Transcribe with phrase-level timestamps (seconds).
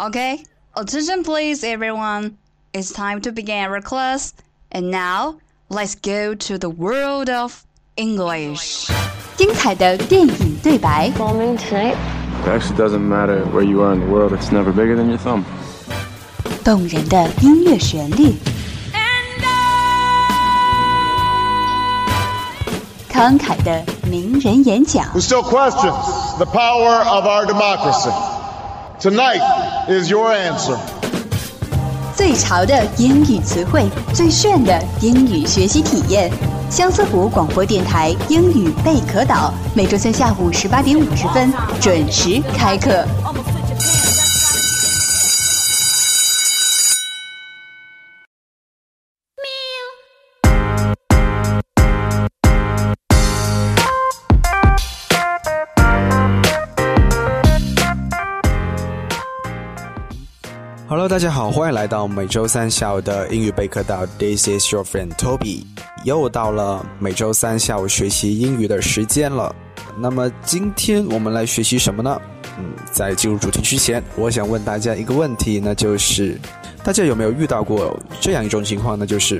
[0.00, 0.44] Okay,
[0.76, 2.36] attention please everyone.
[2.72, 4.32] It's time to begin our class.
[4.72, 5.36] And now,
[5.68, 7.64] let's go to the world of
[7.96, 8.90] English.
[9.36, 11.96] 精彩的电影对白， Bombing tonight?
[12.44, 15.18] It actually doesn't matter where you are in the world, it's never bigger than your
[15.18, 15.44] thumb.
[16.64, 18.34] 动人的音乐旋律，
[23.10, 28.10] 慷慨的名人演讲， who still questions the power of our democracy.
[29.01, 29.39] Tonight
[29.87, 30.77] is your answer.
[32.17, 36.29] 最潮的英语词汇，最炫的英语学习体验。
[36.69, 41.49] 相思湖广播电台英语贝壳岛，每周三下午十八点五十分
[41.79, 43.05] 准时开课。
[60.89, 64.07] Hello，大家好，欢迎来到每周三下午的英语备课岛。
[64.17, 65.63] This is your friend Toby。
[66.03, 69.55] 又到了每周三下午学习英语的时间了。
[69.99, 72.19] 那么今天我们来学习什么呢？
[72.57, 76.35] 嗯，在进入主题之前，我想问大家一个问题，那就是
[76.83, 79.05] 大家有没有遇到过这样一种情况呢？
[79.05, 79.39] 就是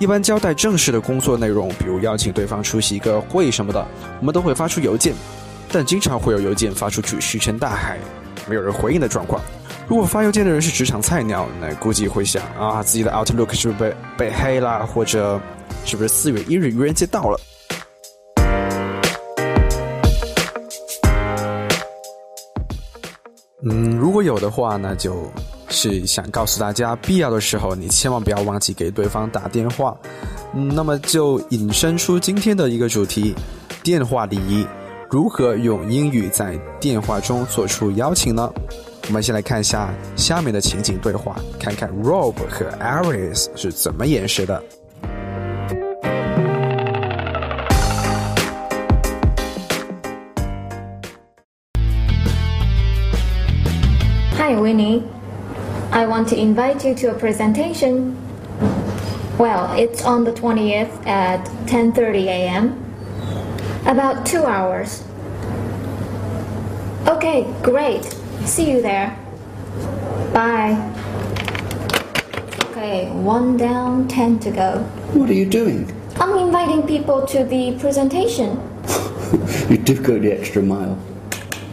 [0.00, 3.86] 一般交代正式的工作内容，比如邀请对方出席一个会什么的，
[4.18, 5.14] 我们都会发出邮件，
[5.70, 8.00] 但经常会有邮件发出去石沉大海，
[8.48, 9.42] 没有人回应的状况。
[9.88, 15.40] 如果发邮件的人是职场菜鸟，那估计会想啊，自己的 Outlook 是不是被被黑了，或者
[15.84, 17.40] 是不是四月一日愚人节到了？
[23.64, 25.30] 嗯，如果有的话呢，就
[25.68, 29.96] 是想告诉大家，必要的时候你千万不要忘记给对方打电话。
[30.52, 33.34] 那么就引申出今天的一个主题：
[33.82, 34.66] 电话礼仪，
[35.12, 38.50] 如何用英语在电话中做出邀请呢？
[39.08, 44.64] 我们先来看一下下面的情景对话，看看 Rob 和 Iris 是怎么演示的。
[54.38, 55.02] Hi, Winnie.
[55.90, 58.14] I want to invite you to a presentation.
[59.36, 62.70] Well, it's on the 20th at 10:30 a.m.
[63.86, 65.02] About 2 hours.
[67.08, 68.04] Okay, great.
[68.44, 69.18] See you there.
[70.32, 70.78] Bye.
[72.70, 74.78] Okay, one down, 10 to go.
[75.12, 75.90] What are you doing?
[76.16, 78.60] I'm inviting people to the presentation.
[79.70, 80.96] You do go the extra mile.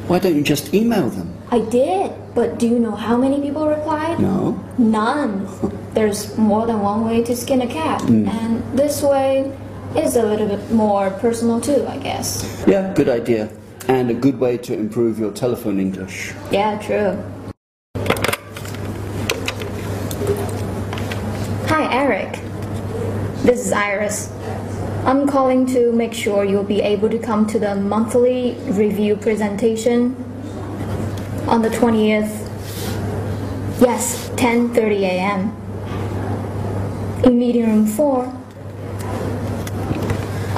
[0.08, 1.34] Why don't you just email them?
[1.52, 4.19] I did, but do you know how many people replied?
[4.19, 4.58] No.
[4.78, 5.48] None.
[5.94, 8.28] There's more than one way to skin a cat, mm.
[8.28, 9.52] and this way
[9.96, 12.64] is a little bit more personal too, I guess.
[12.68, 13.50] Yeah, good idea.
[13.88, 16.34] And a good way to improve your telephone English.
[16.52, 17.18] Yeah, true.
[21.68, 22.40] Hi, Eric.
[23.44, 24.32] This is Iris.
[25.06, 30.16] I'm calling to make sure you'll be able to come to the monthly review presentation
[31.48, 32.48] on the 20th.
[33.82, 35.56] Yes, 10:30 a.m.
[37.24, 38.39] In meeting room 4.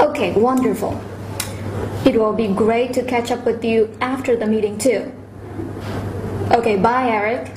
[0.02, 1.00] Okay, wonderful.
[2.06, 5.12] It will be great to catch up with you after the meeting too.
[6.52, 7.48] Okay, bye, Eric.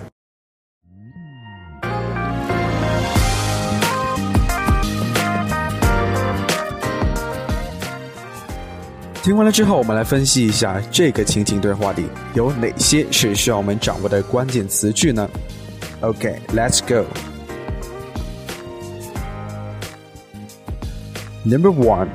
[9.22, 12.04] 听完了之后，我们来分析一下这个情景对话里
[12.34, 15.26] 有哪些是需要我们掌握的关键词句呢
[16.02, 17.06] ？OK，let's、go。
[21.46, 22.08] Number one,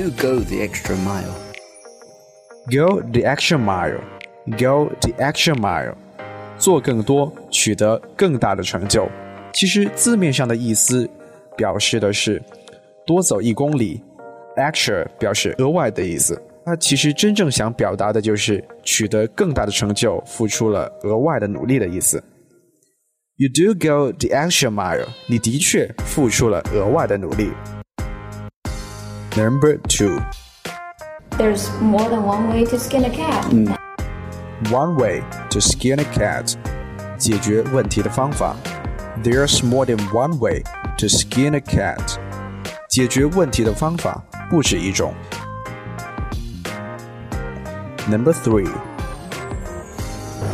[0.00, 1.30] do go the extra mile.
[2.70, 4.00] go the extra mile.
[4.58, 5.94] Go the extra mile，
[6.58, 9.06] 做更多，取得更大的成就。
[9.52, 11.08] 其实字面上的意思
[11.54, 12.42] 表示的是
[13.06, 14.02] 多走一公里
[14.56, 16.40] ，extra 表示额外的意思。
[16.64, 22.22] 它其实真正想表达的就是取得更大的成就，付出了额外的努力的意思。
[23.36, 27.50] You do go the extra mile，你的确付出了额外的努力。
[29.35, 30.19] Number two。
[31.37, 33.45] There's more than one way to skin a cat.
[34.71, 36.55] One way to skin a cat，
[37.17, 38.55] 解决问题的方法。
[39.21, 40.63] There's more than one way
[40.97, 42.17] to skin a cat，
[42.89, 45.13] 解决问题的方法不止一种。
[48.09, 48.69] Number three,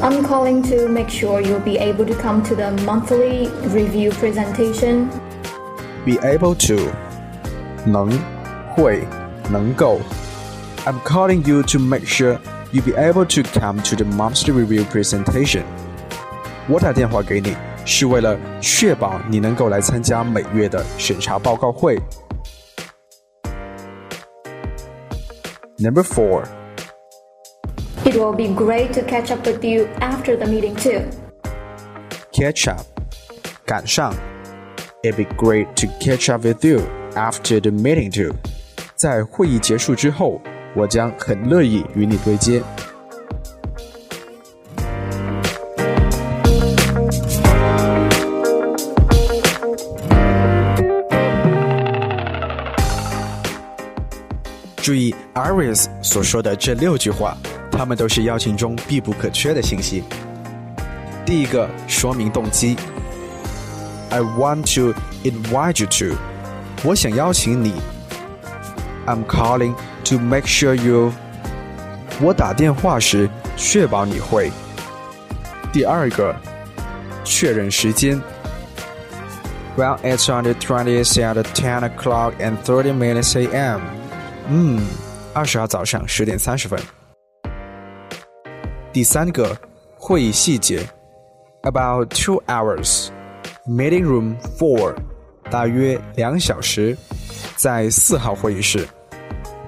[0.01, 5.09] I'm calling to make sure you'll be able to come to the monthly review presentation.
[6.03, 6.91] be able to，
[7.85, 8.09] 能，
[8.75, 9.05] 会，
[9.49, 9.99] 能够。
[10.85, 12.39] I'm calling you to make sure
[12.71, 15.63] you'll be able to come to the monthly review presentation.
[16.67, 17.55] 我打电话给你，
[17.85, 21.99] 是为了确保你能够来参加每月的审查报告会。
[25.77, 26.45] Number four.
[28.03, 31.05] It will be great to catch up with you after the meeting too.
[32.31, 32.81] Catch up.
[33.65, 34.13] 赶上。
[35.03, 36.81] It'd be great to catch up with you
[37.15, 38.35] after the meeting too.
[39.06, 40.40] 在会议结束之后，
[40.74, 42.60] 我将很乐意与你对接。
[54.76, 57.38] 注意，Iris 所说的这六句话，
[57.70, 60.02] 它们都是邀请中必不可缺的信息。
[61.24, 62.76] 第一个，说明动机。
[64.10, 64.92] I want to
[65.22, 66.18] invite you to，
[66.82, 67.72] 我想邀请你。
[69.05, 71.11] I'm calling to make sure you，
[72.21, 74.51] 我打电话时确保你会。
[75.73, 76.35] 第二个，
[77.23, 78.21] 确认时间。
[79.77, 83.81] Well, it's on the 20th at 10 o'clock and 30 minutes a.m.
[84.49, 84.85] 嗯，
[85.33, 86.79] 二十号早上十点三十分。
[88.91, 89.57] 第三个，
[89.97, 90.85] 会议细节，
[91.63, 94.95] about two hours。Meeting room four，
[95.49, 96.97] 大约两小时，
[97.56, 98.86] 在四号会议室。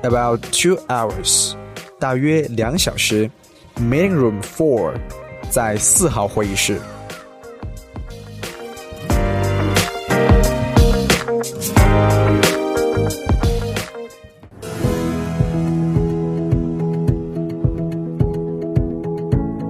[0.03, 1.55] About two hours，
[1.99, 3.31] 大约两小时。
[3.81, 4.93] Meeting room four，
[5.50, 6.81] 在四号会议室。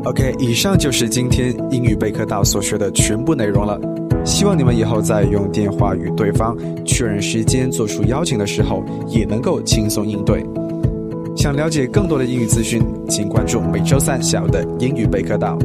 [0.04, 3.78] OK，以上就是今天英语备课到所学的全部内容了。
[4.28, 6.54] 希望你们以后在用电话与对方
[6.84, 10.44] 确认时间、做出邀请的时候，也能够轻松应对。
[11.34, 15.58] 想了解更多的英语资讯，请关注每周三下午的英语备课岛。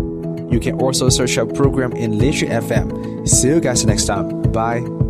[0.50, 2.88] You can also search our program in l i t e r a FM.
[3.26, 4.30] See you guys next time.
[4.54, 5.03] Bye.